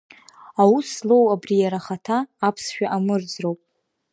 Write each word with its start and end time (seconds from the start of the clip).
Аус 0.61 0.87
злоу 0.97 1.25
убри 1.33 1.55
иара 1.59 1.79
ахаҭа, 1.81 2.17
аԥсшәа 2.47 2.87
амырӡроуп… 2.95 3.59